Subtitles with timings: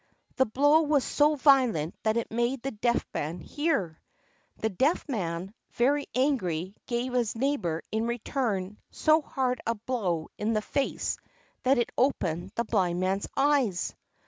[0.37, 4.01] The blow was so violent that it made the Deaf Man hear!
[4.57, 10.53] The Deaf Man, very angry, gave his neighbor in return so hard a blow in
[10.53, 11.17] the face
[11.61, 13.93] that it opened the Blind Man's eyes!